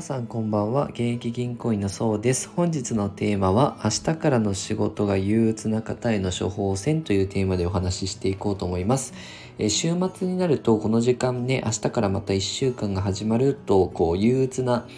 [0.00, 0.86] 皆さんこんばんは。
[0.86, 2.48] 現役銀行員のそうです。
[2.48, 9.12] 本日のテーマは明日からの仕事が憂鬱な方への処方箋というテーマでお話ししていこうと思います。
[9.58, 14.88] え週末になるとこの時間ね明日からまた1週間が始まるとこう憂鬱な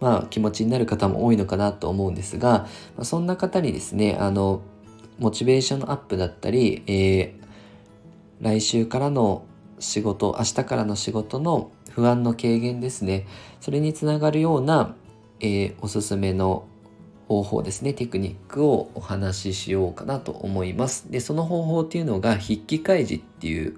[0.00, 2.66] まあ、気持ちになる方も多いのかなと思うんですが、
[2.96, 4.62] まあ、そんな方にですねあの
[5.20, 7.32] モチベーションのアップだったり、えー、
[8.40, 9.44] 来週からの
[9.78, 13.26] 仕事明日からの仕事の不安の軽減ですね。
[13.60, 14.94] それにつながるような、
[15.40, 16.68] えー、おすすめの
[17.26, 17.92] 方法ですね。
[17.92, 21.10] テクニックをお話ししようかなと思います。
[21.10, 23.76] でその方法っていうのが筆記開示っていう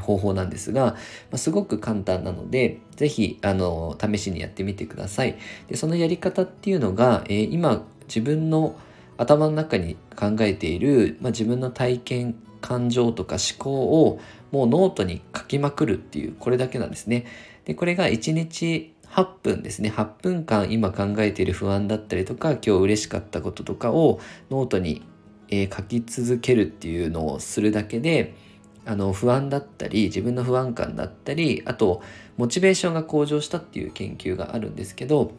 [0.00, 0.96] 方法なんですが、ま
[1.32, 5.36] あ、すごく簡単なので是非あの試しにやってみてください。
[5.66, 8.76] でそのやり方っていうのが、えー、今自分の
[9.18, 14.20] 頭の中に考えている、まあ、自分の体験感情とか思考を
[14.52, 17.26] もうノートに書きまくるっていうこれだけなんですね。
[17.68, 19.90] でこれが1日8分ですね。
[19.90, 25.02] 8分間今考えている不安だったりとか今日嬉しかったこととかをノートに、
[25.48, 28.34] えー、書き続けるっていうのをするだけで
[28.86, 32.02] あの不安だったり自分の不安感だったりあと
[32.38, 35.32] モチベーションが向上したっていう研究があるんですけど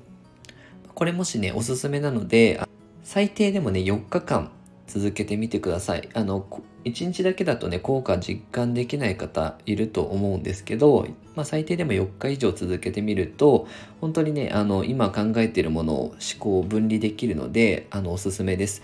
[0.94, 2.62] これもしねおすすめなので
[3.04, 4.52] 最低でもね4日間
[4.90, 6.10] 続けてみてください。
[6.14, 6.46] あの、
[6.84, 13.68] 1日だけだとね、効果実感できない方いると思うんですけど、まあ、最低でも4日以上続けてみると、
[14.02, 18.82] 本当にね、あの、今考えているものを思考を分離できるので、あの、おすすめです。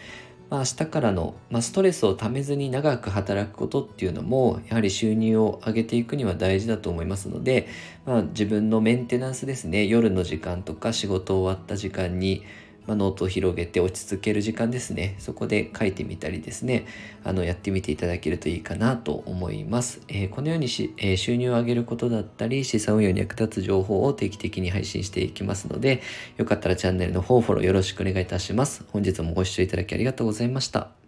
[0.50, 7.68] まあ、明日からの、まあ、ストレスをためずに長く働くことっていうのもやはり収入を上げていくには大事だと思いますので、
[8.06, 12.44] まあ、自分のメンテナンスですね夜の時間とか仕事終わった時間に
[12.88, 15.16] まあ、ノートを広げて落ち着ける時間ですね。
[15.20, 16.86] そこで書いてみたりですね、
[17.24, 20.02] あの、やってみていただけるといいかなと思います。
[20.08, 26.02] えー、このようにし、えー、収入を上げることだったり、資産運用に役立つ情報を定期的に配信していきますので、
[26.38, 28.84] よかったらチャンネルの方フォローよろしくお願いいたします。
[28.92, 31.05] 本日もご視聴いただきありがとうございました。